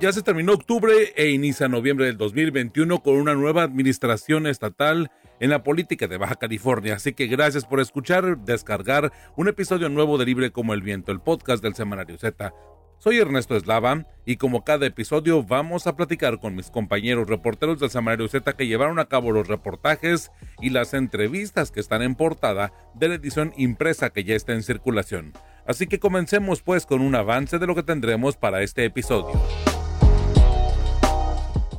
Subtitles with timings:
[0.00, 5.10] Ya se terminó octubre e inicia noviembre del 2021 con una nueva administración estatal
[5.40, 6.94] en la política de Baja California.
[6.94, 11.18] Así que gracias por escuchar, descargar un episodio nuevo de Libre como el Viento, el
[11.18, 12.54] podcast del Semanario Z.
[12.98, 17.90] Soy Ernesto Eslava y como cada episodio vamos a platicar con mis compañeros reporteros del
[17.90, 20.30] Semanario Z que llevaron a cabo los reportajes
[20.60, 24.62] y las entrevistas que están en portada de la edición impresa que ya está en
[24.62, 25.32] circulación.
[25.66, 29.40] Así que comencemos pues con un avance de lo que tendremos para este episodio.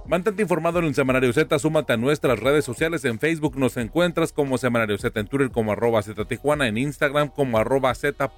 [0.09, 3.05] Mantente informado en el Semanario Z, súmate a nuestras redes sociales.
[3.05, 6.26] En Facebook nos encuentras como Semanario Z, en Twitter como arroba Z
[6.62, 8.31] en Instagram como arroba Z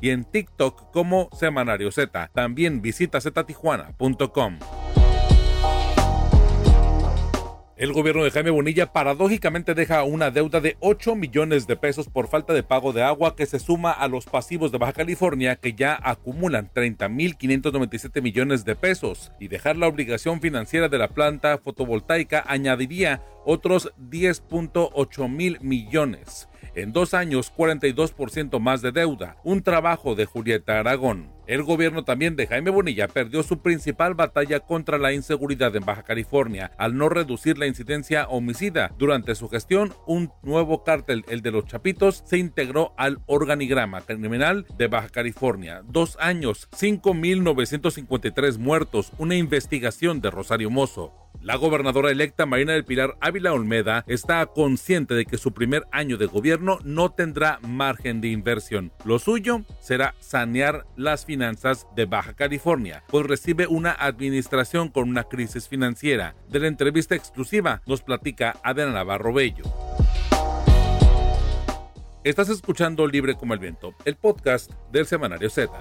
[0.00, 2.30] y en TikTok como Semanario Z.
[2.32, 4.58] También visita ztijuana.com.
[7.80, 12.28] El gobierno de Jaime Bonilla paradójicamente deja una deuda de 8 millones de pesos por
[12.28, 15.72] falta de pago de agua que se suma a los pasivos de Baja California que
[15.72, 22.44] ya acumulan 30.597 millones de pesos y dejar la obligación financiera de la planta fotovoltaica
[22.46, 26.50] añadiría otros 10.8 mil millones.
[26.74, 29.38] En dos años, 42% más de deuda.
[29.42, 31.32] Un trabajo de Julieta Aragón.
[31.50, 36.04] El gobierno también de Jaime Bonilla perdió su principal batalla contra la inseguridad en Baja
[36.04, 38.94] California al no reducir la incidencia homicida.
[38.98, 44.64] Durante su gestión, un nuevo cártel, el de los Chapitos, se integró al organigrama criminal
[44.78, 45.82] de Baja California.
[45.84, 51.12] Dos años, 5.953 muertos, una investigación de Rosario Mozo.
[51.42, 56.18] La gobernadora electa Marina del Pilar Ávila Olmeda está consciente de que su primer año
[56.18, 58.92] de gobierno no tendrá margen de inversión.
[59.06, 61.39] Lo suyo será sanear las finanzas
[61.96, 66.34] de Baja California, pues recibe una administración con una crisis financiera.
[66.50, 69.64] De la entrevista exclusiva nos platica Adriana Navarro Bello.
[72.24, 75.72] Estás escuchando Libre como el Viento, el podcast del Semanario Z.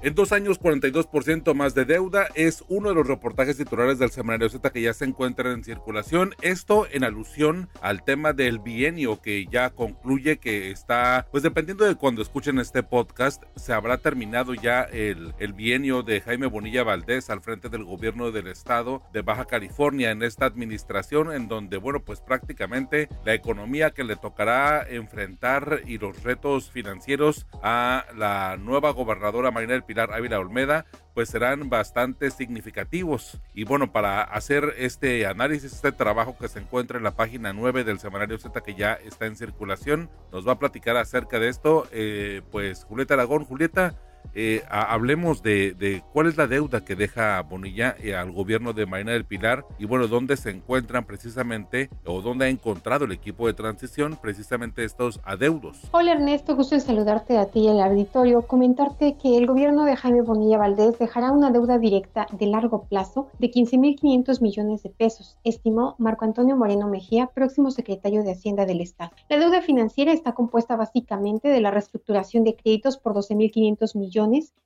[0.00, 4.48] En dos años, 42% más de deuda es uno de los reportajes titulares del semanario
[4.48, 6.36] Z que ya se encuentran en circulación.
[6.40, 11.96] Esto en alusión al tema del bienio que ya concluye, que está, pues dependiendo de
[11.96, 17.28] cuando escuchen este podcast, se habrá terminado ya el, el bienio de Jaime Bonilla Valdés
[17.28, 22.04] al frente del gobierno del estado de Baja California en esta administración, en donde, bueno,
[22.04, 28.92] pues prácticamente la economía que le tocará enfrentar y los retos financieros a la nueva
[28.92, 30.84] gobernadora Marina del Pilar Ávila Olmeda,
[31.14, 33.40] pues serán bastante significativos.
[33.54, 37.84] Y bueno, para hacer este análisis, este trabajo que se encuentra en la página 9
[37.84, 41.88] del semanario Z que ya está en circulación, nos va a platicar acerca de esto,
[41.90, 43.46] eh, pues Julieta Aragón.
[43.46, 43.94] Julieta,
[44.34, 49.12] eh, hablemos de, cuál es la deuda que deja Bonilla eh, al gobierno de Marina
[49.12, 53.54] del Pilar y bueno, dónde se encuentran precisamente o dónde ha encontrado el equipo de
[53.54, 55.80] transición precisamente estos adeudos.
[55.92, 59.96] Hola Ernesto, gusto en saludarte a ti y al auditorio, comentarte que el gobierno de
[59.96, 65.38] Jaime Bonilla Valdés dejará una deuda directa de largo plazo de 15.500 millones de pesos,
[65.42, 69.10] estimó Marco Antonio Moreno Mejía, próximo secretario de Hacienda del Estado.
[69.28, 74.17] La deuda financiera está compuesta básicamente de la reestructuración de créditos por 12.500 millones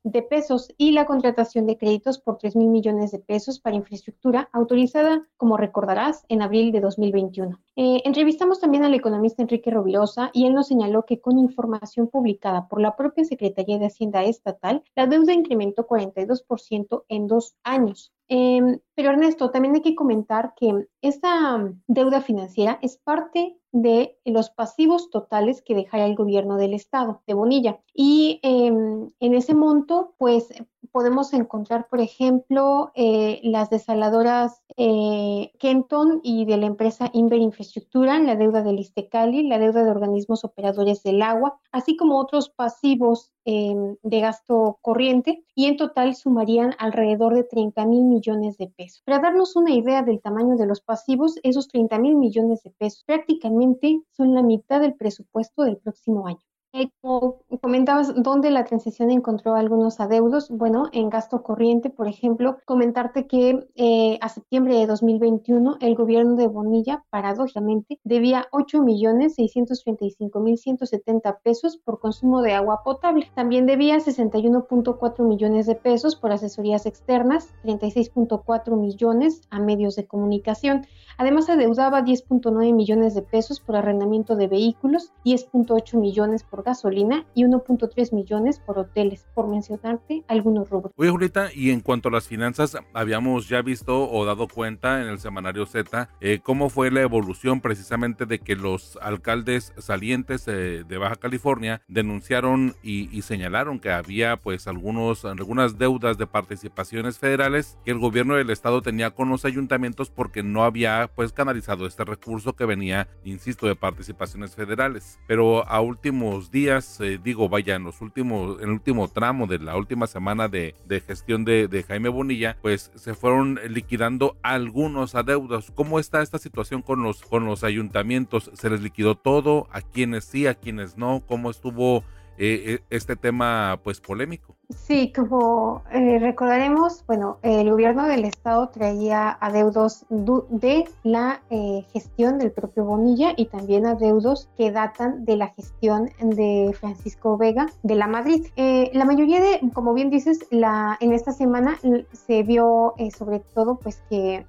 [0.05, 4.49] de pesos y la contratación de créditos por 3 mil millones de pesos para infraestructura
[4.53, 7.61] autorizada, como recordarás, en abril de 2021.
[7.77, 12.67] Eh, entrevistamos también al economista Enrique Rovirosa y él nos señaló que con información publicada
[12.69, 18.13] por la propia Secretaría de Hacienda Estatal, la deuda incrementó 42% en dos años.
[18.35, 24.49] Em, pero Ernesto, también hay que comentar que esta deuda financiera es parte de los
[24.49, 27.83] pasivos totales que dejará el gobierno del estado de Bonilla.
[27.93, 30.49] Y em, en ese monto, pues
[30.91, 38.19] podemos encontrar, por ejemplo, eh, las desaladoras eh, Kenton y de la empresa Inver Infraestructura,
[38.19, 43.33] la deuda del Istecali, la deuda de organismos operadores del agua, así como otros pasivos
[43.45, 49.03] em, de gasto corriente, y en total sumarían alrededor de 30 mil millones de pesos.
[49.05, 53.05] Para darnos una idea del tamaño de los pasivos, esos 30 mil millones de pesos
[53.05, 56.41] prácticamente son la mitad del presupuesto del próximo año.
[56.75, 60.49] Eh, como comentabas, ¿dónde la transición encontró algunos adeudos?
[60.49, 66.35] Bueno, en gasto corriente, por ejemplo, comentarte que eh, a septiembre de 2021 el gobierno
[66.35, 73.31] de Bonilla, paradójicamente, debía 8.635.170 pesos por consumo de agua potable.
[73.35, 80.87] También debía 61.4 millones de pesos por asesorías externas, 36.4 millones a medios de comunicación.
[81.19, 87.43] Además, adeudaba 10.9 millones de pesos por arrendamiento de vehículos, 10.8 millones por gasolina y
[87.43, 90.93] y 1.3 millones por hoteles, por mencionarte algunos rubros.
[90.97, 95.09] Oye, Julieta, y en cuanto a las finanzas, habíamos ya visto o dado cuenta en
[95.09, 100.85] el semanario Z eh, cómo fue la evolución precisamente de que los alcaldes salientes eh,
[100.87, 107.19] de Baja California denunciaron y, y, señalaron que había pues algunos, algunas deudas de participaciones
[107.19, 111.87] federales que el gobierno del estado tenía con los ayuntamientos porque no había pues canalizado
[111.87, 115.19] este recurso que venía, insisto, de participaciones federales.
[115.27, 119.59] Pero a últimos días, eh, digo, vaya, en los últimos, en el último tramo de
[119.59, 125.17] la última semana de, de gestión de, de, Jaime Bonilla, pues se fueron liquidando algunos
[125.17, 125.73] adeudos.
[125.75, 128.51] ¿Cómo está esta situación con los, con los ayuntamientos?
[128.55, 129.67] ¿Se les liquidó todo?
[129.73, 131.25] ¿A quienes sí, a quienes no?
[131.27, 132.05] ¿Cómo estuvo
[132.39, 134.57] eh, este tema pues polémico?
[134.77, 142.39] Sí, como eh, recordaremos, bueno, el gobierno del estado traía adeudos de la eh, gestión
[142.39, 147.95] del propio Bonilla y también adeudos que datan de la gestión de Francisco Vega de
[147.95, 148.47] la Madrid.
[148.57, 151.79] Eh, la mayoría de, como bien dices, la, en esta semana
[152.13, 154.45] se vio sobre todo pues que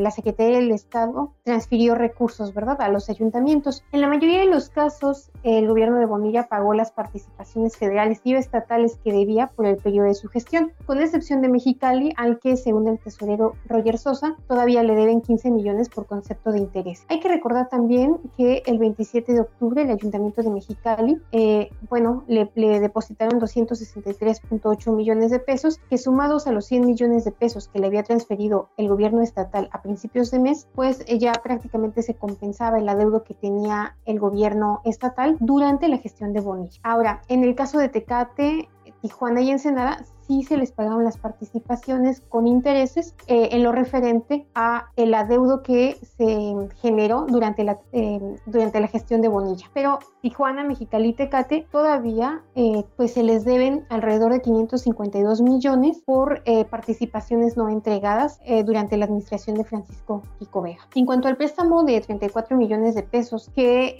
[0.00, 3.84] la Secretaría del Estado transfirió recursos, ¿verdad?, a los ayuntamientos.
[3.92, 8.34] En la mayoría de los casos, el gobierno de Bonilla pagó las participaciones federales y
[8.34, 12.56] estatales que debía por el periodo de su gestión, con excepción de Mexicali, al que,
[12.56, 17.04] según el tesorero Roger Sosa, todavía le deben 15 millones por concepto de interés.
[17.08, 22.24] Hay que recordar también que el 27 de octubre el Ayuntamiento de Mexicali, eh, bueno,
[22.26, 27.68] le, le depositaron 263.8 millones de pesos, que sumados a los 100 millones de pesos
[27.68, 32.14] que le había transferido el gobierno estatal a principios de mes, pues ya prácticamente se
[32.14, 36.80] compensaba el adeudo que tenía el gobierno estatal durante la gestión de Bonilla.
[36.82, 38.68] Ahora, en el caso de Tecate,
[39.00, 44.46] Tijuana y Ensenada sí se les pagaron las participaciones con intereses eh, en lo referente
[44.54, 49.66] a el adeudo que se generó durante la, eh, durante la gestión de Bonilla.
[49.72, 56.02] Pero Tijuana, Mexicali y Tecate todavía eh, pues se les deben alrededor de 552 millones
[56.04, 60.80] por participaciones no entregadas durante la administración de Francisco Pico Vega.
[60.94, 63.96] En cuanto al préstamo de 34 millones de pesos que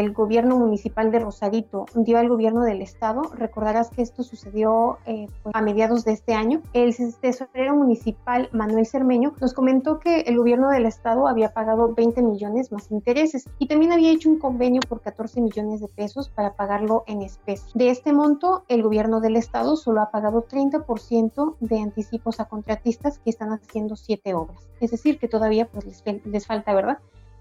[0.00, 5.54] el gobierno municipal de Rosarito dio al gobierno del estado, recordarás que esto sucedió pues,
[5.54, 10.70] a mediados de este año, el tesorero municipal Manuel Cermeño nos comentó que el gobierno
[10.70, 15.02] del estado había pagado 20 millones más intereses y también había hecho un convenio por
[15.02, 17.70] 14 millones de pesos para pagarlo en especie.
[17.74, 23.18] De este monto, el gobierno del estado solo ha pagado 30% de anticipos a contratistas
[23.18, 24.70] que están haciendo siete obras.
[24.80, 26.98] Es decir, que todavía pues, les, les falta, ¿verdad?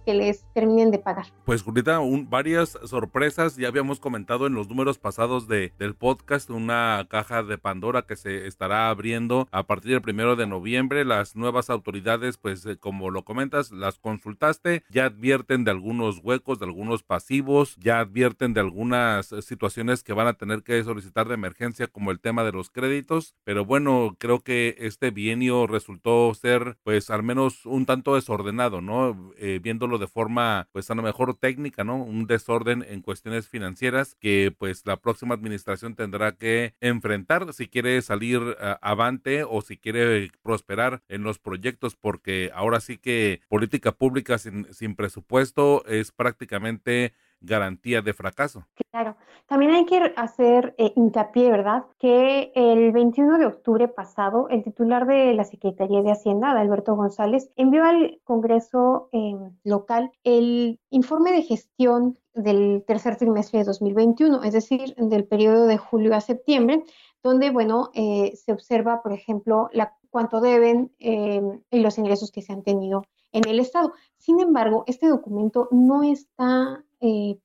[0.07, 1.25] Que les terminen de pagar.
[1.44, 2.00] Pues Julieta,
[2.30, 7.57] varias sorpresas, ya habíamos comentado en los números pasados de, del podcast, una caja de
[7.57, 11.04] Pandora que se estará abriendo a partir del primero de noviembre.
[11.04, 16.60] Las nuevas autoridades, pues eh, como lo comentas, las consultaste, ya advierten de algunos huecos,
[16.60, 21.33] de algunos pasivos, ya advierten de algunas situaciones que van a tener que solicitar de
[21.33, 23.36] emergencia, como el tema de los créditos.
[23.44, 29.33] Pero bueno, creo que este bienio resultó ser, pues al menos un tanto desordenado, ¿no?
[29.38, 31.98] Eh, viéndolo de forma, pues a lo mejor técnica, ¿no?
[31.98, 38.02] Un desorden en cuestiones financieras que pues la próxima administración tendrá que enfrentar si quiere
[38.02, 43.92] salir uh, avante o si quiere prosperar en los proyectos, porque ahora sí que política
[43.92, 48.66] pública sin, sin presupuesto es prácticamente garantía de fracaso.
[48.92, 49.16] Claro,
[49.48, 51.86] también hay que hacer eh, hincapié, ¿verdad?
[52.00, 57.51] Que el 21 de octubre pasado, el titular de la Secretaría de Hacienda, Alberto González,
[57.56, 64.54] envió al Congreso eh, local el informe de gestión del tercer trimestre de 2021, es
[64.54, 66.84] decir, del periodo de julio a septiembre,
[67.24, 71.41] donde, bueno, eh, se observa, por ejemplo, la, cuánto deben eh,
[71.72, 73.94] y los ingresos que se han tenido en el Estado.
[74.17, 77.39] Sin embargo, este documento no está eh,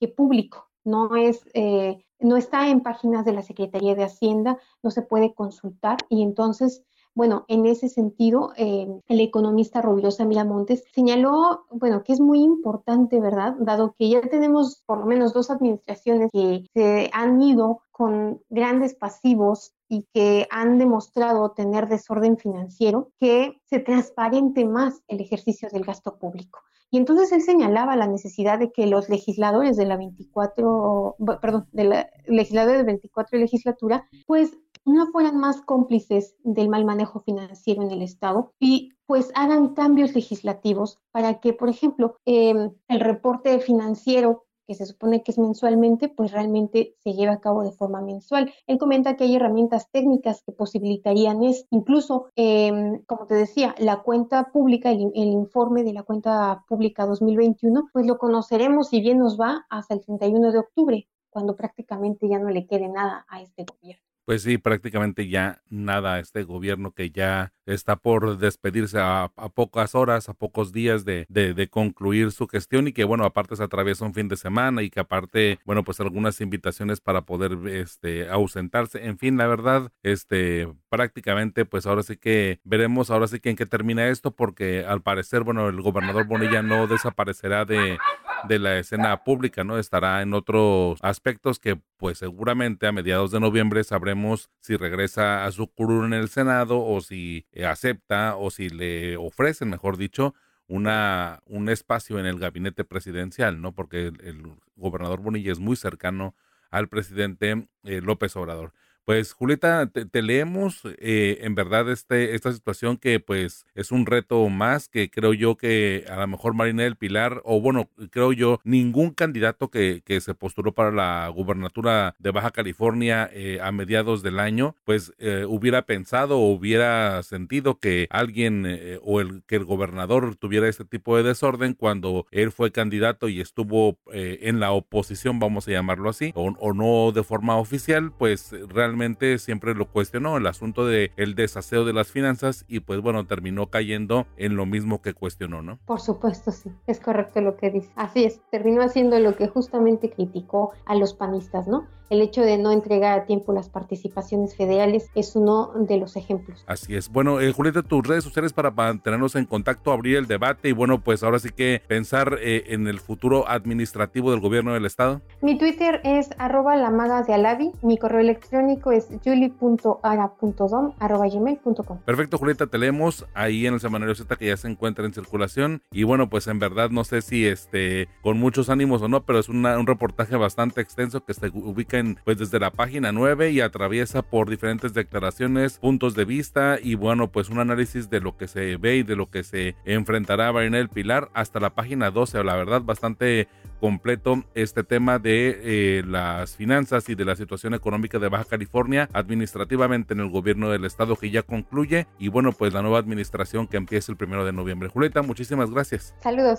[0.00, 4.90] que público, no, es, eh, no está en páginas de la Secretaría de Hacienda, no
[4.90, 6.82] se puede consultar y entonces
[7.18, 13.18] bueno, en ese sentido, eh, el economista Rovirosa Miramontes señaló, bueno, que es muy importante,
[13.18, 13.56] ¿verdad?
[13.58, 18.94] Dado que ya tenemos por lo menos dos administraciones que se han ido con grandes
[18.94, 25.82] pasivos y que han demostrado tener desorden financiero, que se transparente más el ejercicio del
[25.82, 26.60] gasto público.
[26.90, 31.84] Y entonces él señalaba la necesidad de que los legisladores de la 24, perdón, de
[31.84, 37.90] la legisladores de 24 legislatura, pues no fueran más cómplices del mal manejo financiero en
[37.90, 44.46] el Estado y pues hagan cambios legislativos para que, por ejemplo, em, el reporte financiero
[44.68, 48.52] que se supone que es mensualmente, pues realmente se lleva a cabo de forma mensual.
[48.66, 54.02] Él comenta que hay herramientas técnicas que posibilitarían es incluso, eh, como te decía, la
[54.02, 59.18] cuenta pública, el, el, informe de la cuenta pública 2021, pues lo conoceremos si bien
[59.18, 63.40] nos va hasta el 31 de octubre cuando prácticamente ya no le quede nada a
[63.40, 69.32] este gobierno pues sí, prácticamente ya nada este gobierno que ya está por despedirse a,
[69.54, 73.62] pocas horas, a pocos días de, de, concluir su gestión y que bueno, aparte se
[73.62, 78.28] atraviesa un fin de semana y que aparte, bueno, pues algunas invitaciones para poder este
[78.28, 79.06] ausentarse.
[79.06, 83.56] En fin, la verdad, este prácticamente pues ahora sí que veremos ahora sí que en
[83.56, 87.96] qué termina esto porque al parecer, bueno, el gobernador Bonilla no desaparecerá de
[88.44, 89.78] de la escena pública, ¿no?
[89.78, 95.52] Estará en otros aspectos que pues seguramente a mediados de noviembre sabremos si regresa a
[95.52, 100.34] su curul en el Senado o si eh, acepta o si le ofrecen, mejor dicho,
[100.68, 103.74] una, un espacio en el gabinete presidencial, ¿no?
[103.74, 104.42] Porque el,
[104.76, 106.36] gobernador Bonilla es muy cercano
[106.70, 108.72] al presidente eh, López Obrador.
[109.08, 114.46] Pues Julieta, te, leemos eh, en verdad este, esta situación que pues es un reto
[114.50, 118.60] más que creo yo que a lo mejor Marina del Pilar o bueno, creo yo
[118.64, 124.22] ningún candidato que, que se postuló para la gubernatura de Baja California eh, a mediados
[124.22, 129.64] del año pues eh, hubiera pensado o hubiera sentido que alguien o el que el
[129.64, 135.38] gobernador tuviera este tipo de desorden cuando él fue candidato y estuvo en la oposición,
[135.38, 138.97] vamos a llamarlo así, o, o no de forma oficial, pues realmente
[139.38, 143.68] siempre lo cuestionó, el asunto de el desaseo de las finanzas y pues bueno, terminó
[143.68, 145.78] cayendo en lo mismo que cuestionó, ¿no?
[145.86, 147.90] Por supuesto, sí, es correcto lo que dice.
[147.96, 151.86] Así es, terminó haciendo lo que justamente criticó a los panistas, ¿no?
[152.10, 156.64] El hecho de no entregar a tiempo las participaciones federales es uno de los ejemplos.
[156.66, 157.10] Así es.
[157.10, 161.00] Bueno, eh, Julieta, tus redes sociales para mantenernos en contacto, abrir el debate y bueno,
[161.00, 165.20] pues ahora sí que pensar eh, en el futuro administrativo del gobierno del estado.
[165.42, 167.72] Mi Twitter es arroba la maga de Alavi.
[167.82, 171.98] Mi correo electrónico es juli.ara.dom.gmail.com.
[172.06, 175.82] Perfecto, Julieta, te leemos ahí en el semanario Z que ya se encuentra en circulación
[175.92, 179.38] y bueno, pues en verdad no sé si este con muchos ánimos o no, pero
[179.38, 184.22] es un reportaje bastante extenso que se ubica pues desde la página 9 y atraviesa
[184.22, 188.76] por diferentes declaraciones, puntos de vista y bueno, pues un análisis de lo que se
[188.76, 192.42] ve y de lo que se enfrentará a el Pilar hasta la página 12.
[192.44, 193.48] La verdad, bastante
[193.80, 199.08] completo este tema de eh, las finanzas y de la situación económica de Baja California
[199.12, 203.66] administrativamente en el gobierno del estado que ya concluye y bueno, pues la nueva administración
[203.66, 204.88] que empieza el primero de noviembre.
[204.88, 206.14] Julieta, muchísimas gracias.
[206.20, 206.58] Saludos.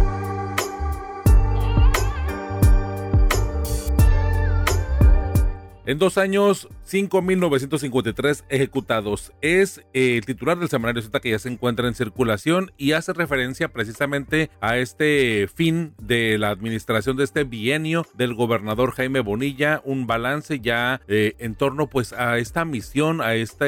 [5.87, 9.31] En dos años, 5.953 ejecutados.
[9.41, 13.13] Es eh, el titular del semanario Z que ya se encuentra en circulación y hace
[13.13, 19.81] referencia precisamente a este fin de la administración de este bienio del gobernador Jaime Bonilla,
[19.83, 23.65] un balance ya eh, en torno pues a esta misión, a esta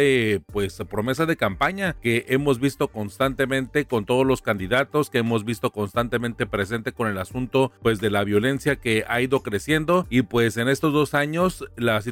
[0.51, 5.72] pues promesa de campaña que hemos visto constantemente con todos los candidatos, que hemos visto
[5.72, 10.58] constantemente presente con el asunto pues de la violencia que ha ido creciendo y pues
[10.58, 12.03] en estos dos años la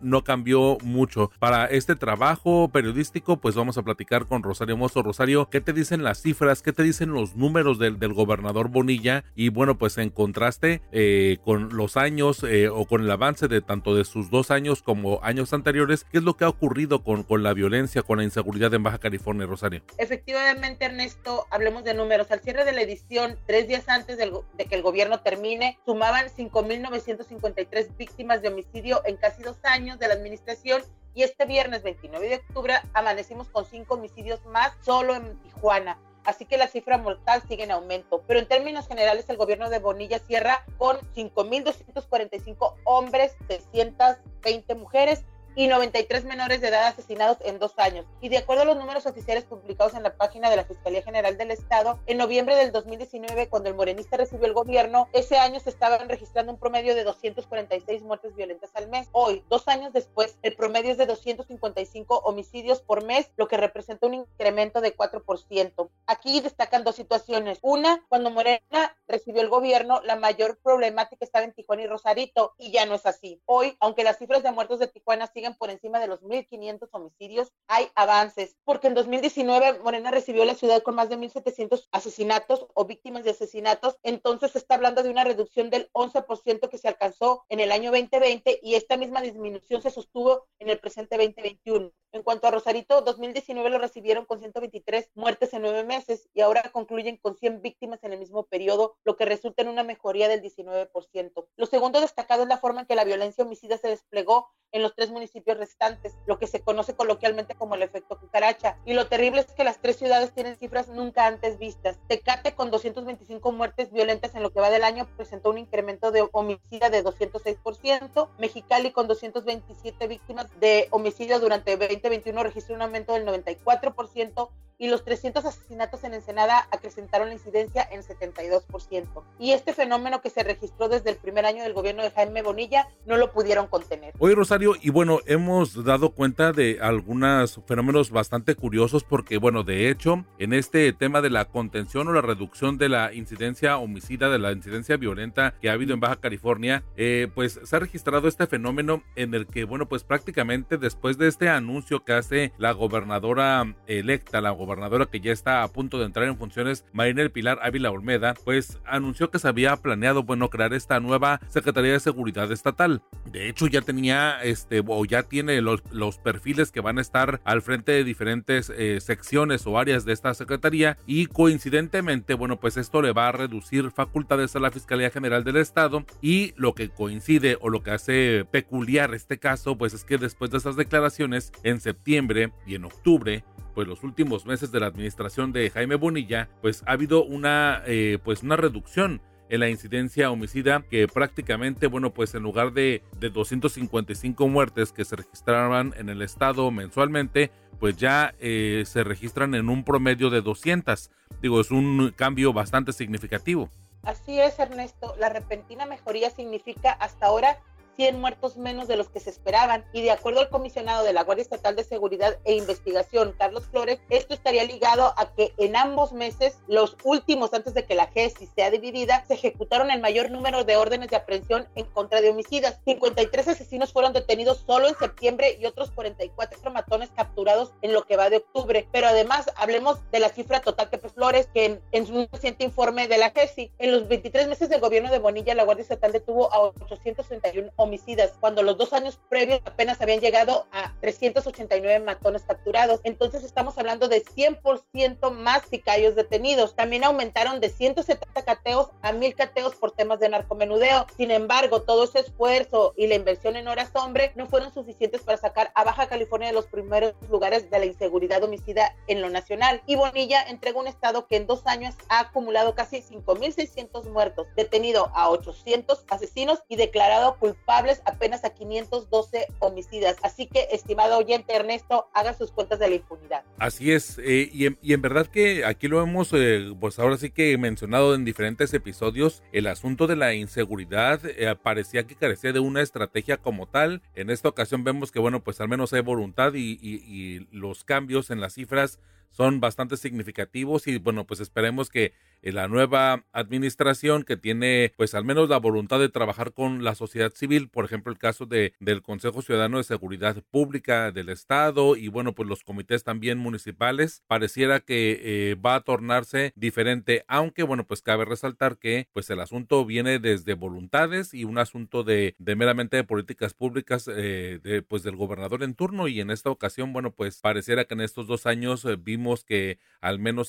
[0.00, 1.30] no cambió mucho.
[1.38, 5.02] Para este trabajo periodístico, pues vamos a platicar con Rosario Mozo.
[5.02, 6.62] Rosario, ¿qué te dicen las cifras?
[6.62, 9.24] ¿Qué te dicen los números del, del gobernador Bonilla?
[9.34, 13.60] Y bueno, pues en contraste eh, con los años eh, o con el avance de
[13.60, 17.22] tanto de sus dos años como años anteriores, ¿qué es lo que ha ocurrido con,
[17.22, 19.82] con la violencia, con la inseguridad en Baja California, Rosario?
[19.98, 22.30] Efectivamente, Ernesto, hablemos de números.
[22.30, 24.30] Al cierre de la edición, tres días antes de
[24.68, 30.14] que el gobierno termine, sumaban 5.953 víctimas de homicidio en casi dos años de la
[30.14, 30.82] administración
[31.14, 35.98] y este viernes 29 de octubre amanecimos con cinco homicidios más solo en Tijuana.
[36.24, 38.22] Así que la cifra mortal sigue en aumento.
[38.26, 45.24] Pero en términos generales, el gobierno de Bonilla cierra con 5.245 hombres, 620 mujeres
[45.54, 48.06] y 93 menores de edad asesinados en dos años.
[48.20, 51.36] Y de acuerdo a los números oficiales publicados en la página de la Fiscalía General
[51.36, 55.70] del Estado, en noviembre del 2019, cuando el morenista recibió el gobierno, ese año se
[55.70, 59.08] estaban registrando un promedio de 246 muertes violentas al mes.
[59.12, 64.06] Hoy, dos años después, el promedio es de 255 homicidios por mes, lo que representa
[64.06, 65.90] un incremento de 4%.
[66.06, 67.58] Aquí destacan dos situaciones.
[67.62, 72.70] Una, cuando Morena recibió el gobierno, la mayor problemática estaba en Tijuana y Rosarito, y
[72.70, 73.40] ya no es así.
[73.46, 77.52] Hoy, aunque las cifras de muertos de Tijuana siguen por encima de los 1.500 homicidios,
[77.66, 82.84] hay avances, porque en 2019 Morena recibió la ciudad con más de 1.700 asesinatos o
[82.84, 87.44] víctimas de asesinatos, entonces se está hablando de una reducción del 11% que se alcanzó
[87.48, 91.92] en el año 2020 y esta misma disminución se sostuvo en el presente 2021.
[92.12, 96.62] En cuanto a Rosarito, 2019 lo recibieron con 123 muertes en nueve meses y ahora
[96.72, 100.40] concluyen con 100 víctimas en el mismo periodo, lo que resulta en una mejoría del
[100.40, 101.46] 19%.
[101.56, 104.94] Lo segundo destacado es la forma en que la violencia homicida se desplegó en los
[104.94, 108.78] tres municipios restantes, lo que se conoce coloquialmente como el efecto cucaracha.
[108.84, 111.98] Y lo terrible es que las tres ciudades tienen cifras nunca antes vistas.
[112.06, 116.28] Tecate con 225 muertes violentas en lo que va del año presentó un incremento de
[116.32, 118.28] homicida de 206%.
[118.38, 125.04] Mexicali con 227 víctimas de homicidio durante 2021 registró un aumento del 94% y los
[125.04, 129.22] 300 asesinatos en Ensenada acrecentaron la incidencia en 72%.
[129.38, 132.88] Y este fenómeno que se registró desde el primer año del gobierno de Jaime Bonilla
[133.04, 134.14] no lo pudieron contener.
[134.18, 139.90] Oye, Rosario, y bueno, hemos dado cuenta de algunos fenómenos bastante curiosos porque, bueno, de
[139.90, 144.38] hecho, en este tema de la contención o la reducción de la incidencia homicida, de
[144.38, 148.46] la incidencia violenta que ha habido en Baja California, eh, pues se ha registrado este
[148.46, 153.74] fenómeno en el que, bueno, pues prácticamente después de este anuncio que hace la gobernadora
[153.86, 157.90] electa, la gobernadora que ya está a punto de entrar en funciones, Marinel Pilar Ávila
[157.90, 163.02] Olmeda, pues anunció que se había planeado, bueno, crear esta nueva Secretaría de Seguridad Estatal.
[163.24, 167.40] De hecho, ya tenía, este, o ya tiene los, los perfiles que van a estar
[167.44, 172.76] al frente de diferentes eh, secciones o áreas de esta Secretaría y coincidentemente, bueno, pues
[172.76, 176.90] esto le va a reducir facultades a la Fiscalía General del Estado y lo que
[176.90, 181.52] coincide o lo que hace peculiar este caso, pues es que después de esas declaraciones,
[181.78, 183.44] en septiembre y en octubre,
[183.74, 188.18] pues los últimos meses de la administración de Jaime Bonilla, pues ha habido una, eh,
[188.24, 193.30] pues una reducción en la incidencia homicida que prácticamente, bueno, pues en lugar de, de
[193.30, 199.68] 255 muertes que se registraban en el estado mensualmente, pues ya eh, se registran en
[199.68, 201.10] un promedio de 200.
[201.40, 203.70] Digo, es un cambio bastante significativo.
[204.02, 205.14] Así es, Ernesto.
[205.18, 207.58] La repentina mejoría significa hasta ahora
[207.98, 211.24] 100 muertos menos de los que se esperaban y de acuerdo al comisionado de la
[211.24, 216.12] Guardia Estatal de Seguridad e Investigación, Carlos Flores, esto estaría ligado a que en ambos
[216.12, 220.62] meses, los últimos antes de que la GESI sea dividida, se ejecutaron el mayor número
[220.62, 222.78] de órdenes de aprehensión en contra de homicidas.
[222.84, 228.16] 53 asesinos fueron detenidos solo en septiembre y otros 44 matones capturados en lo que
[228.16, 228.86] va de octubre.
[228.92, 233.18] Pero además, hablemos de la cifra total que Flores, que en, en reciente informe de
[233.18, 236.60] la GESI, en los 23 meses del gobierno de Bonilla, la Guardia Estatal detuvo a
[236.60, 243.00] 831 homicidas homicidas, cuando los dos años previos apenas habían llegado a 389 matones capturados.
[243.02, 246.76] Entonces estamos hablando de 100% más sicarios detenidos.
[246.76, 251.06] También aumentaron de 170 cateos a 1000 cateos por temas de narcomenudeo.
[251.16, 255.38] Sin embargo, todo ese esfuerzo y la inversión en horas hombre no fueron suficientes para
[255.38, 259.82] sacar a Baja California de los primeros lugares de la inseguridad homicida en lo nacional.
[259.86, 265.10] Y Bonilla entrega un estado que en dos años ha acumulado casi 5.600 muertos, detenido
[265.14, 270.16] a 800 asesinos y declarado culpable apenas a 512 homicidas.
[270.22, 273.42] Así que, estimado oyente Ernesto, haga sus cuentas de la impunidad.
[273.58, 277.56] Así es, eh, y, en, verdad que aquí lo hemos, eh, pues ahora sí que
[277.58, 282.82] mencionado en diferentes episodios, el asunto de la inseguridad eh, parecía que carecía de una
[282.82, 284.02] estrategia como tal.
[284.14, 288.40] En esta ocasión vemos que, bueno, pues al menos hay voluntad y los cambios en
[288.40, 288.98] las cifras
[289.30, 292.12] son bastante significativos y bueno, pues esperemos que
[292.42, 297.32] la nueva administración que tiene pues al menos la voluntad de trabajar con la sociedad
[297.34, 302.08] civil, por ejemplo el caso de, del Consejo Ciudadano de Seguridad Pública del Estado y
[302.08, 307.86] bueno pues los comités también municipales, pareciera que eh, va a tornarse diferente, aunque bueno
[307.86, 312.56] pues cabe resaltar que pues el asunto viene desde voluntades y un asunto de, de
[312.56, 316.92] meramente de políticas públicas eh, de, pues del gobernador en turno y en esta ocasión
[316.92, 318.96] bueno pues pareciera que en estos dos años eh,
[319.44, 320.48] que al menos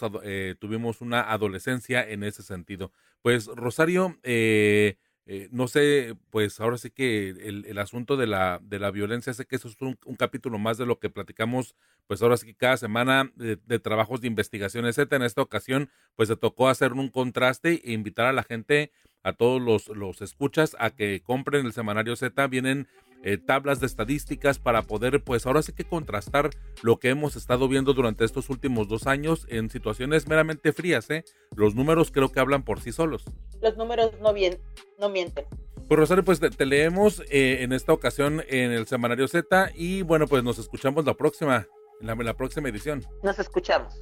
[0.60, 2.92] tuvimos una adolescencia en ese sentido.
[3.22, 8.80] Pues Rosario, eh, eh, no sé, pues ahora sí que el, asunto de la, de
[8.80, 11.76] la violencia, sé que eso es un, capítulo más de lo que platicamos,
[12.08, 15.14] pues ahora sí que cada semana de, trabajos de investigación, etc.
[15.14, 19.34] En esta ocasión, pues se tocó hacer un contraste e invitar a la gente, a
[19.34, 22.48] todos los, los escuchas, a que compren el semanario Z.
[22.48, 22.88] Vienen
[23.24, 26.52] eh, tablas de estadísticas para poder, pues ahora sí que contrastar
[26.82, 31.10] lo que hemos estado viendo durante estos últimos dos años en situaciones meramente frías.
[31.10, 31.26] ¿eh?
[31.56, 33.26] Los números creo que hablan por sí solos.
[33.62, 34.60] Los números no, bien,
[35.00, 35.46] no mienten.
[35.88, 40.28] Pues Rosario, pues te, leemos eh, en esta ocasión en el Semanario Z y bueno,
[40.28, 41.66] pues nos escuchamos la próxima,
[42.00, 43.04] la, la próxima edición.
[43.24, 44.02] Nos escuchamos.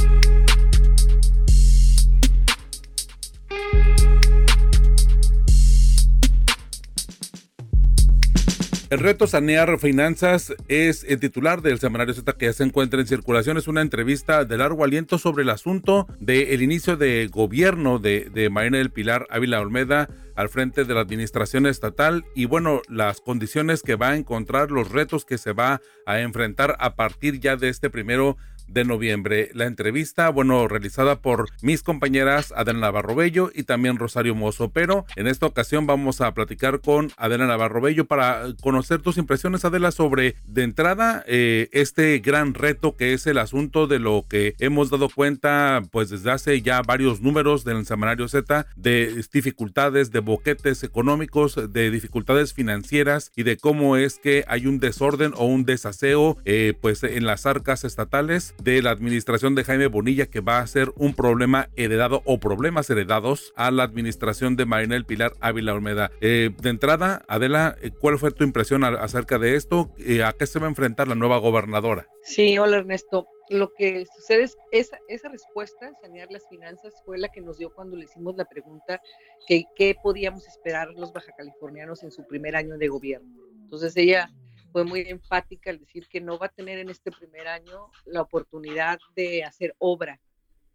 [8.91, 13.07] El reto sanear finanzas es el titular del semanario Z que ya se encuentra en
[13.07, 13.55] circulación.
[13.55, 18.49] Es una entrevista de largo aliento sobre el asunto del inicio de gobierno de, de
[18.49, 23.81] Marina del Pilar Ávila Olmeda al frente de la administración estatal y bueno, las condiciones
[23.81, 27.69] que va a encontrar, los retos que se va a enfrentar a partir ya de
[27.69, 28.35] este primero
[28.71, 29.49] de noviembre.
[29.53, 35.05] La entrevista, bueno, realizada por mis compañeras Adela Navarro Bello y también Rosario Mozo, pero
[35.15, 39.91] en esta ocasión vamos a platicar con Adela Navarro Bello para conocer tus impresiones, Adela,
[39.91, 44.89] sobre de entrada eh, este gran reto que es el asunto de lo que hemos
[44.89, 50.83] dado cuenta pues desde hace ya varios números del semanario Z de dificultades, de boquetes
[50.83, 56.37] económicos, de dificultades financieras y de cómo es que hay un desorden o un desaseo
[56.45, 60.67] eh, pues en las arcas estatales de la administración de Jaime Bonilla que va a
[60.67, 66.11] ser un problema heredado o problemas heredados a la administración de Marinel Pilar Ávila Olmeda.
[66.21, 69.91] Eh, de entrada, Adela, eh, ¿cuál fue tu impresión acerca de esto?
[69.97, 72.07] Eh, ¿A qué se va a enfrentar la nueva gobernadora?
[72.23, 73.27] Sí, hola Ernesto.
[73.49, 77.73] Lo que sucede es esa, esa respuesta, sanear las finanzas, fue la que nos dio
[77.73, 79.01] cuando le hicimos la pregunta
[79.47, 83.27] que qué podíamos esperar los baja californianos en su primer año de gobierno.
[83.63, 84.29] Entonces ella
[84.71, 88.21] fue muy enfática al decir que no va a tener en este primer año la
[88.21, 90.19] oportunidad de hacer obra,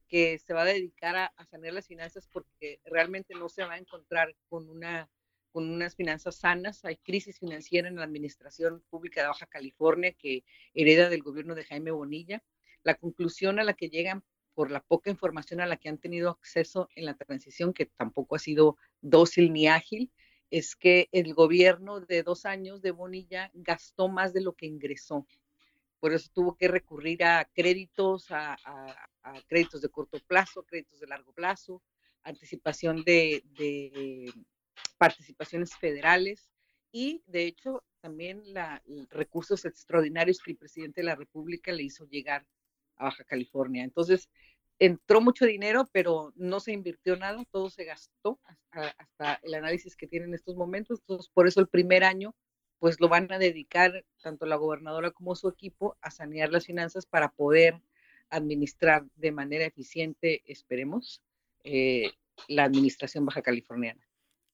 [0.08, 3.78] que se va a dedicar a, sanear las finanzas porque realmente no se va a
[3.78, 5.08] encontrar con una
[5.50, 6.84] con unas finanzas sanas.
[6.84, 11.64] Hay crisis financiera en la administración pública de Baja California que hereda del gobierno de
[11.64, 12.42] Jaime Bonilla.
[12.82, 16.28] La conclusión a la que llegan por la poca información a la que han tenido
[16.28, 20.12] acceso en la transición, que tampoco ha sido dócil ni ágil,
[20.50, 25.26] es que el gobierno de dos años de Bonilla gastó más de lo que ingresó.
[25.98, 28.56] Por eso tuvo que recurrir a créditos, a,
[29.48, 31.82] créditos de corto plazo, créditos de largo plazo,
[32.22, 33.42] anticipación de,
[34.98, 36.50] participaciones federales
[36.92, 42.06] y, de hecho, también la, recursos extraordinarios que el presidente de la República le hizo
[42.06, 42.46] llegar
[42.96, 43.84] a Baja California.
[43.84, 44.28] Entonces,
[44.78, 50.06] entró mucho dinero, pero no se invirtió nada, todo se gastó hasta, el análisis que
[50.06, 51.00] tiene en estos momentos.
[51.00, 52.34] Entonces, por eso el primer año,
[52.78, 57.06] pues lo van a dedicar tanto la gobernadora como su equipo a sanear las finanzas
[57.06, 57.80] para poder
[58.28, 61.22] administrar de manera eficiente, esperemos,
[61.64, 62.10] eh,
[62.48, 64.05] la administración baja californiana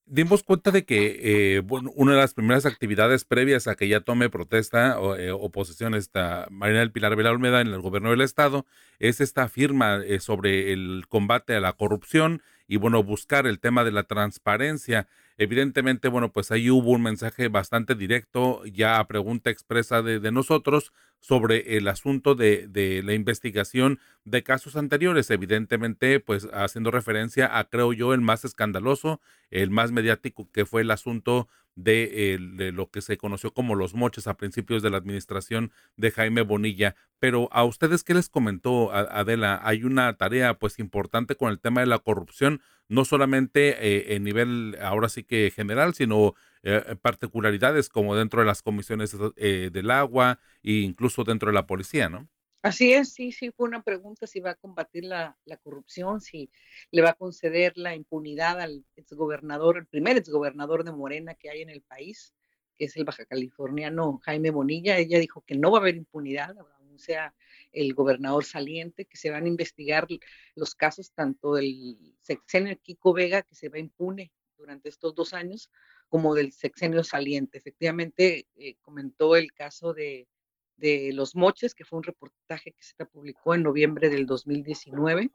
[0.07, 4.01] dimos cuenta de que eh, bueno, una de las primeras actividades previas a que ya
[4.01, 8.21] tome protesta o eh, oposición esta Marina del Pilar Vela Olmeda en el gobierno del
[8.21, 8.67] estado
[8.99, 13.85] es esta firma eh, sobre el combate a la corrupción y bueno buscar el tema
[13.85, 15.09] de la transparencia.
[15.39, 20.33] Evidentemente bueno pues ahí hubo un mensaje bastante directo ya a pregunta expresa de, de
[20.33, 27.59] nosotros sobre el asunto de, de, la investigación de casos anteriores, evidentemente, pues haciendo referencia
[27.59, 29.21] a, creo yo, el más escandaloso,
[29.51, 34.27] el más mediático, que fue el asunto de, lo que se conoció como los moches
[34.27, 36.95] a principios de la administración de Jaime Bonilla.
[37.19, 39.61] Pero a ustedes, ¿qué les comentó Adela?
[39.63, 44.25] Hay una tarea pues importante con el tema de la corrupción, no solamente eh, en
[44.25, 49.91] nivel ahora sí que general, sino eh, particularidades como dentro de las comisiones eh, del
[49.91, 52.29] agua e incluso dentro de la policía, ¿no?
[52.63, 56.49] Así es, sí, sí, fue una pregunta si va a combatir la, corrupción, si
[56.93, 61.63] le va a conceder la impunidad al exgobernador, el primer exgobernador de Morena que hay
[61.63, 62.35] en el país,
[62.77, 64.97] que es el baja californiano Jaime Bonilla.
[64.97, 67.35] Ella dijo que no va a haber impunidad, aún sea
[67.73, 70.07] el gobernador saliente, que se van a investigar
[70.55, 75.69] los casos tanto del sexenio Kiko Vega, que se va impune durante estos dos años,
[76.09, 77.59] como del sexenio saliente.
[77.59, 80.29] Efectivamente, eh, comentó el caso de,
[80.77, 85.31] de, Los Moches, que fue un reportaje que se publicó en noviembre del 2019.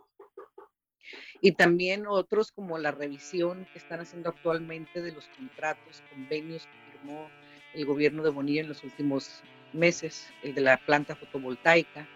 [1.41, 6.91] Y también otros como la revisión que están haciendo actualmente de los contratos, convenios que
[6.91, 7.29] firmó
[7.73, 12.07] el gobierno de Bonilla en los últimos meses, el de la planta fotovoltaica,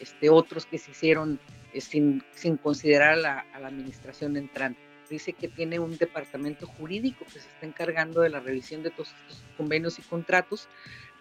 [0.00, 1.38] este, otros que se hicieron
[1.72, 6.66] eh, sin, sin, considerar a la, a la administración entrante dice que tiene un departamento
[6.66, 10.68] jurídico que se está encargando de la revisión de todos estos convenios y contratos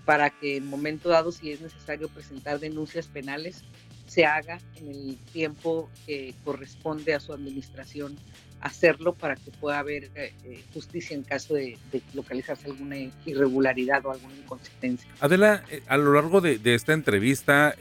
[0.06, 3.64] para que en momento dado, si es necesario presentar denuncias penales,
[4.08, 8.18] se haga en el tiempo que corresponde a su administración
[8.62, 11.78] hacerlo para que pueda haber eh, eh, justicia en caso de,
[12.14, 15.10] localizarse alguna irregularidad o alguna inconsistencia.
[15.20, 17.76] Adela, eh, a lo largo de, esta entrevista,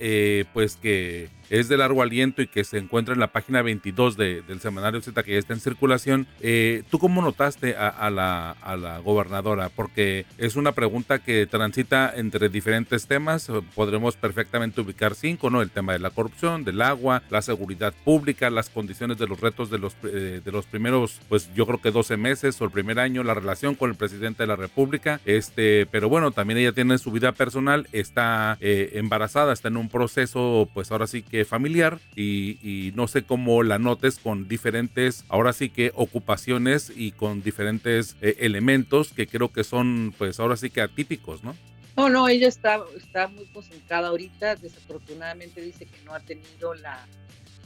[0.53, 4.61] pues que es de largo aliento y que se encuentra en la página 22 del
[4.61, 6.27] semanario Z que ya está en circulación.
[6.41, 9.71] Eh, ¿Tú cómo notaste a, la, a la gobernadora?
[9.71, 13.51] Porque es una pregunta que transita entre diferentes temas.
[13.75, 15.63] Podremos perfectamente ubicar cinco, ¿no?
[15.63, 19.71] El tema de la corrupción, del agua, la seguridad pública, las condiciones de los retos
[19.71, 22.99] de los, eh, de los primeros, pues yo creo que 12 meses o el primer
[22.99, 25.21] año, la relación con el presidente de la República.
[25.25, 29.89] Este, pero bueno, también ella tiene su vida personal, está eh, embarazada, está en un
[29.89, 35.53] proceso, pues ahora sí que familiar y, no sé cómo la notes con diferentes, ahora
[35.53, 40.71] sí que ocupaciones y con diferentes eh, elementos que creo que son, pues ahora sí
[40.71, 41.55] que atípicos, ¿no?
[41.97, 44.55] No, no, ella está, está muy concentrada ahorita.
[44.55, 47.05] Desafortunadamente dice que no ha tenido la,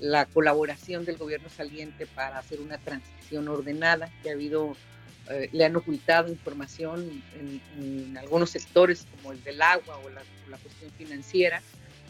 [0.03, 4.77] la colaboración del gobierno saliente para hacer una transición ordenada, que ha habido,
[5.31, 7.23] eh, le han ocultado información
[7.79, 11.63] en, algunos sectores como el del agua o la, la cuestión financiera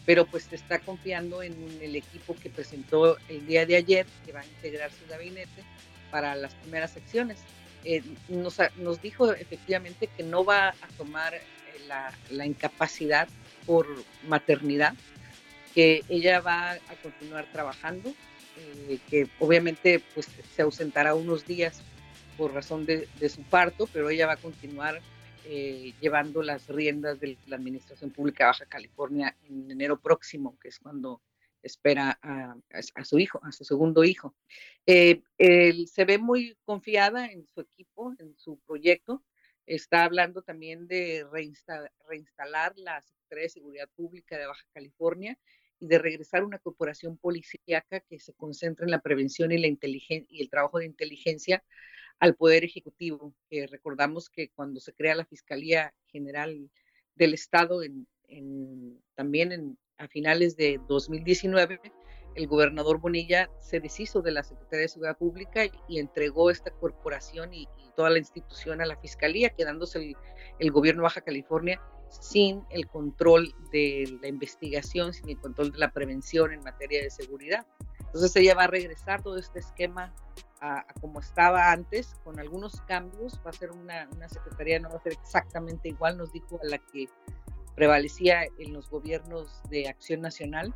[0.05, 4.33] pero pues se está confiando en el equipo que presentó el día de ayer, que
[4.33, 5.63] va a integrar su gabinete
[6.11, 7.39] para las primeras acciones.
[7.85, 11.41] Eh, nos, nos, dijo efectivamente que no va a tomar eh,
[11.87, 13.27] la, la, incapacidad
[13.65, 13.87] por
[14.27, 14.93] maternidad,
[15.73, 18.13] que ella va a continuar trabajando,
[18.57, 21.81] eh, que obviamente pues se ausentará unos días
[22.37, 25.01] por razón de, de su parto, pero ella va a continuar
[25.45, 30.69] eh, llevando las riendas de la Administración Pública de Baja California en enero próximo, que
[30.69, 31.21] es cuando
[31.61, 34.35] espera a, su hijo, a su segundo hijo.
[34.85, 39.21] Eh, él se ve muy confiada en su equipo, en su proyecto.
[39.65, 45.37] Está hablando también de reinstalar la Secretaría de Seguridad Pública de Baja California
[45.79, 50.41] y de regresar una corporación policíaca que se concentre en la prevención y, la y
[50.41, 51.63] el trabajo de inteligencia
[52.19, 53.33] al Poder Ejecutivo,
[53.69, 56.69] recordamos que cuando se crea la Fiscalía General
[57.15, 57.81] del Estado,
[59.15, 61.79] también a finales de 2019,
[62.35, 67.53] el gobernador Bonilla se deshizo de la Secretaría de Seguridad Pública y entregó esta corporación
[67.53, 70.15] y, toda la institución a la Fiscalía, quedándose el,
[70.57, 71.79] el, gobierno de Baja California
[72.19, 77.09] sin el control de la investigación, sin el control de la prevención en materia de
[77.09, 77.65] seguridad.
[77.99, 80.13] Entonces ella va a regresar todo este esquema
[80.61, 83.39] a, como estaba antes, con algunos cambios.
[83.45, 86.65] Va a ser una, una secretaría, no va a ser exactamente igual, nos dijo a
[86.65, 87.07] la que
[87.75, 90.75] prevalecía en los gobiernos de acción nacional,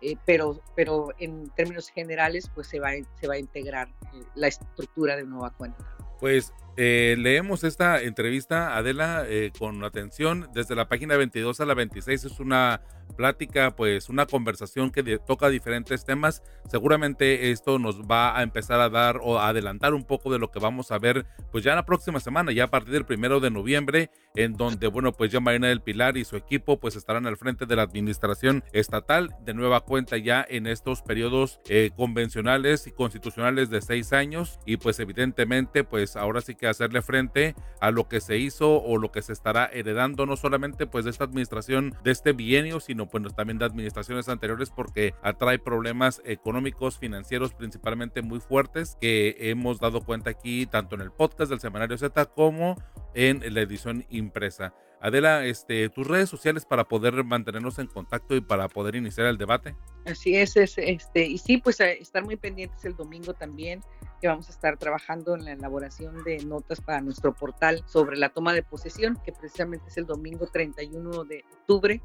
[0.00, 4.46] eh, pero, pero en términos generales pues se va, se va a integrar eh, la
[4.46, 5.97] estructura de nueva cuenta.
[6.20, 9.26] Pues eh, leemos esta entrevista, Adela,
[9.58, 10.48] con atención.
[10.54, 15.48] Desde la página 22 a la 26 es una plática, pues una conversación que toca
[15.48, 16.42] diferentes temas.
[16.68, 20.50] Seguramente esto nos va a empezar a dar o a adelantar un poco de lo
[20.50, 23.50] que vamos a ver, pues ya la próxima semana, ya a partir del primero de
[23.50, 27.36] noviembre, en donde, bueno, pues ya Marina del Pilar y su equipo, pues estarán al
[27.36, 32.92] frente de la administración estatal de nueva cuenta ya en estos periodos eh, convencionales y
[32.92, 34.58] constitucionales de seis años.
[34.66, 38.98] Y pues evidentemente, pues ahora sí que hacerle frente a lo que se hizo o
[38.98, 42.97] lo que se estará heredando, no solamente pues de esta administración, de este bienio, sino
[43.06, 49.78] pues también de administraciones anteriores porque atrae problemas económicos, financieros principalmente muy fuertes que hemos
[49.78, 52.76] dado cuenta aquí tanto en el podcast del Semanario Z como
[53.14, 54.74] en la edición impresa.
[55.00, 59.38] Adela, este, tus redes sociales para poder mantenernos en contacto y para poder iniciar el
[59.38, 59.76] debate.
[60.06, 63.80] Así es, es este, y sí, pues estar muy pendientes el domingo también,
[64.20, 68.30] que vamos a estar trabajando en la elaboración de notas para nuestro portal sobre la
[68.30, 72.02] toma de posesión, que precisamente es el domingo 31 de octubre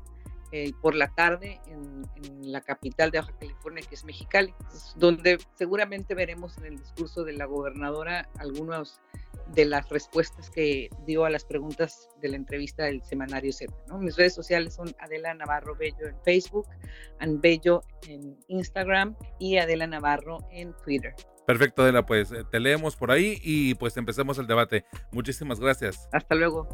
[0.56, 2.04] eh, por la tarde en,
[2.44, 4.54] la capital de Baja California, que es Mexicali,
[4.98, 9.02] donde seguramente veremos en el discurso de la gobernadora algunas
[9.56, 13.74] de las respuestas que dio a las preguntas de la entrevista del semanario Z.
[13.98, 16.68] Mis redes sociales son Adela Navarro Bello en Facebook,
[17.20, 21.16] An Bello en Instagram y Adela Navarro en Twitter.
[21.48, 24.86] Perfecto, Adela, pues eh, te leemos por ahí y pues empecemos el debate.
[25.12, 26.08] Muchísimas gracias.
[26.12, 26.70] Hasta luego.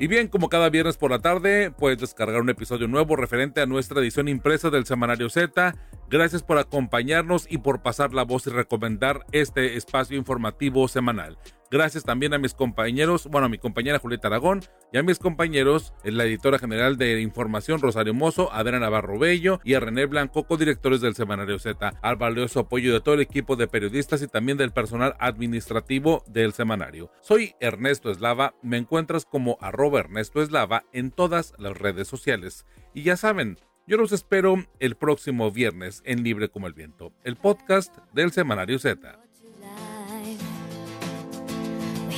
[0.00, 3.66] Y bien, como cada viernes por la tarde, puedes descargar un episodio nuevo referente a
[3.66, 5.74] nuestra edición impresa del Semanario Z.
[6.08, 11.36] Gracias por acompañarnos y por pasar la voz y recomendar este espacio informativo semanal.
[11.72, 15.94] Gracias también a mis compañeros, bueno, a mi compañera Julieta Aragón y a mis compañeros,
[16.02, 21.00] la editora general de información Rosario Mozo, Adriana Navarro Bello y a René Blanco, codirectores
[21.00, 24.72] del Semanario Z, al valioso apoyo de todo el equipo de periodistas y también del
[24.72, 27.12] personal administrativo del semanario.
[27.20, 32.66] Soy Ernesto Eslava, me encuentras como arroba Ernesto Eslava en todas las redes sociales.
[32.94, 37.36] Y ya saben, yo los espero el próximo viernes en Libre como el Viento, el
[37.36, 39.20] podcast del Semanario Z.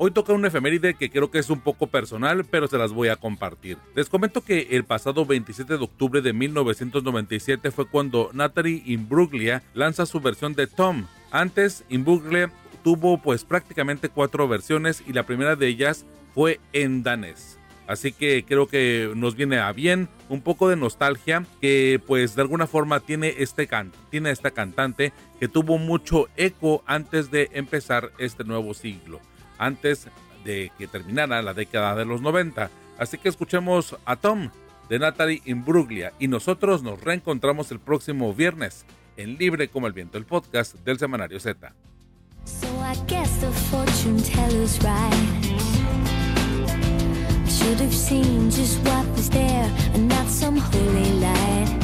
[0.00, 3.08] Hoy toca una efeméride que creo que es un poco personal, pero se las voy
[3.08, 3.78] a compartir.
[3.96, 10.06] Les comento que el pasado 27 de octubre de 1997 fue cuando Natalie Imbruglia lanza
[10.06, 11.06] su versión de Tom.
[11.32, 12.52] Antes, Imbruglia
[12.84, 17.58] tuvo pues prácticamente cuatro versiones y la primera de ellas fue en danés.
[17.88, 22.42] Así que creo que nos viene a bien un poco de nostalgia que pues de
[22.42, 28.12] alguna forma tiene este can tiene esta cantante que tuvo mucho eco antes de empezar
[28.18, 29.20] este nuevo siglo
[29.58, 30.08] antes
[30.44, 32.70] de que terminara la década de los 90.
[32.98, 34.50] Así que escuchemos a Tom
[34.88, 38.84] de Natalie Imbruglia y nosotros nos reencontramos el próximo viernes
[39.16, 41.74] en Libre como el Viento, el podcast del Semanario Z.
[42.44, 45.58] So I guess the fortune teller's right.
[47.46, 51.76] Should have seen just what was there and not some holy light.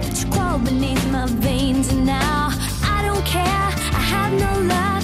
[0.00, 2.48] But you crawled beneath my veins and now
[2.82, 3.44] I don't care.
[3.44, 4.99] I have no luck.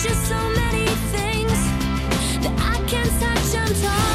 [0.00, 1.58] Just so many things
[2.40, 4.07] that I can't touch and touch.